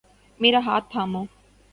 [0.39, 1.23] میرا ہاتھ تھامو۔